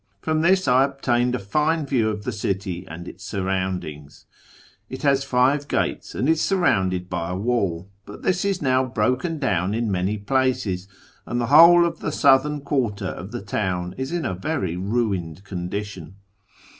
[0.19, 4.25] From this I obtained a fine view of the city and its surroundings.
[4.89, 9.37] It has five gates, and is surroimded by a wall, but this is now broken
[9.37, 10.87] down in many places,
[11.27, 15.43] and the whole of the southern quarter of the town is in a very ruined
[15.43, 16.15] condition.